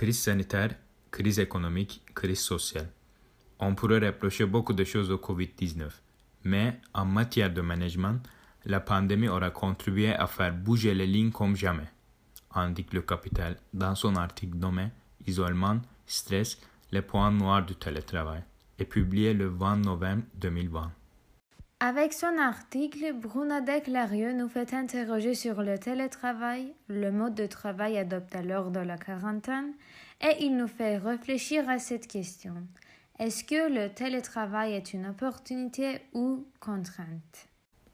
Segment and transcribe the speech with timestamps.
[0.00, 0.76] Crise sanitaire,
[1.10, 2.88] crise économique, crise sociale.
[3.58, 5.90] On pourrait reprocher beaucoup de choses au Covid-19,
[6.44, 8.18] mais en matière de management,
[8.64, 11.90] la pandémie aura contribué à faire bouger les lignes comme jamais,
[12.54, 14.88] indique le capital dans son article nommé
[15.26, 16.58] Isolement, stress,
[16.92, 18.42] les points noirs du télétravail,
[18.78, 20.92] et publié le 20 novembre 2020.
[21.82, 27.96] Avec son article, Brunadec Larieux nous fait interroger sur le télétravail, le mode de travail
[27.96, 29.72] adopté lors de la quarantaine,
[30.20, 32.52] et il nous fait réfléchir à cette question.
[33.18, 37.48] Est-ce que le télétravail est une opportunité ou contrainte?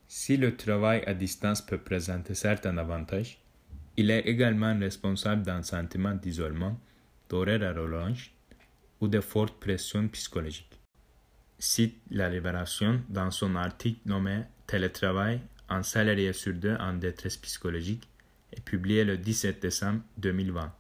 [0.09, 3.39] Si le travail à distance peut présenter certains avantages,
[3.97, 6.77] il est également responsable d'un sentiment d'isolement,
[7.29, 8.33] d'horaire à rallonge
[9.01, 10.76] ou de fortes pressions psychologiques
[11.59, 18.09] cite la Libération dans son article nommé Télétravail, un salarié sur deux en détresse psychologique
[18.53, 20.73] et publié le 17 décembre 2020.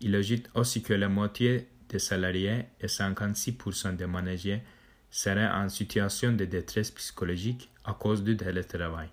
[0.00, 4.62] Il ajoute aussi que la moitié des salariés et 56% des managers
[5.10, 9.08] seraient en situation de détresse psychologique à cause du télétravail.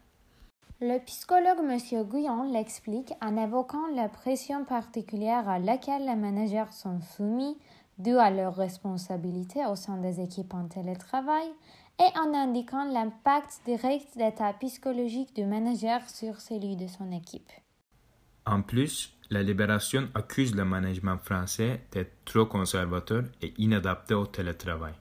[0.81, 1.77] Le psychologue M.
[2.09, 7.57] Guyon l'explique en évoquant la pression particulière à laquelle les managers sont soumis
[7.97, 11.47] dû à leurs responsabilités au sein des équipes en télétravail
[11.99, 17.51] et en indiquant l'impact direct d'état psychologique du manager sur celui de son équipe.
[18.45, 24.93] En plus, la Libération accuse le management français d'être trop conservateur et inadapté au télétravail.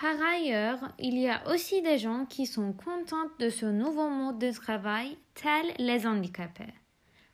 [0.00, 4.38] Par ailleurs, il y a aussi des gens qui sont contents de ce nouveau mode
[4.38, 6.74] de travail, tels les handicapés.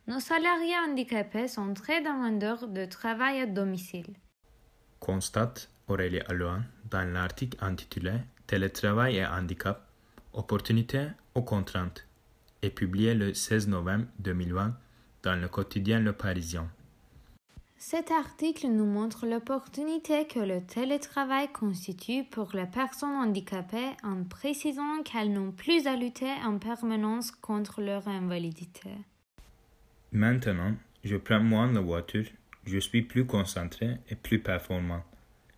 [0.06, 4.14] Nos salariés handicapés sont très demandeurs de travail à domicile
[5.02, 8.12] constate Aurélie Allouan dans l'article intitulé
[8.46, 9.84] Télétravail et handicap,
[10.32, 12.06] opportunités ou contraintes
[12.62, 14.76] et publié le 16 novembre 2020
[15.24, 16.68] dans le quotidien Le Parisien.
[17.78, 25.02] Cet article nous montre l'opportunité que le télétravail constitue pour les personnes handicapées en précisant
[25.04, 28.90] qu'elles n'ont plus à lutter en permanence contre leur invalidité.
[30.12, 32.26] Maintenant, je prends moins la voiture
[32.64, 35.02] je suis plus concentré et plus performant.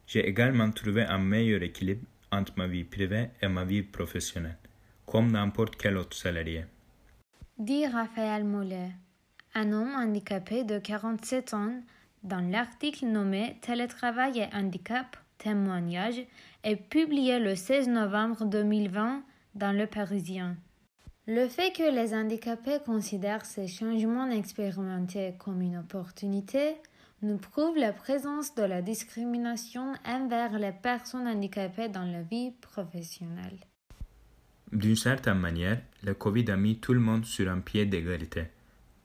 [0.06, 4.58] J'ai également trouvé un meilleur équilibre entre ma vie privée et ma vie professionnelle,
[5.06, 6.64] comme n'importe quel autre salarié.
[7.58, 8.90] Dit Raphaël Mollet,
[9.54, 11.80] un homme handicapé de 47 ans,
[12.22, 16.24] dans l'article nommé Télétravail et handicap, témoignage,
[16.64, 19.22] est publié le 16 novembre 2020
[19.54, 20.56] dans Le Parisien.
[21.26, 26.76] Le fait que les handicapés considèrent ces changements expérimentés comme une opportunité
[27.24, 33.58] nous prouve la présence de la discrimination envers les personnes handicapées dans la vie professionnelle.
[34.70, 38.48] D'une certaine manière, le Covid a mis tout le monde sur un pied d'égalité,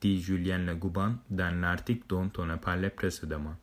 [0.01, 3.55] dit Julien Legouban dans l'article dont on a parlé précédemment.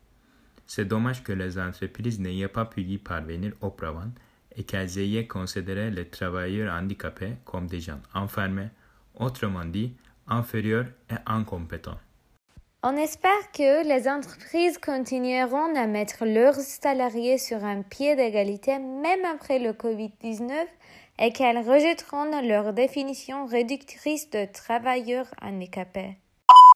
[0.66, 4.11] C'est dommage que les entreprises n'aient pas pu y parvenir auparavant
[4.56, 8.71] et qu'elles aient considéré les travailleurs handicapés comme des gens enfermés,
[9.15, 9.95] autrement dit,
[10.27, 12.00] inférieurs et incompétents.
[12.89, 19.25] On espère que les entreprises continueront à mettre leurs salariés sur un pied d'égalité même
[19.25, 20.53] après le Covid-19
[21.19, 26.17] et qu'elles rejetteront leur définition réductrice de travailleurs handicapés.